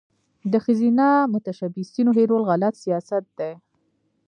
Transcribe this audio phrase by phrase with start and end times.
[0.51, 3.51] د ښځینه متشبثینو هیرول غلط سیاست دی.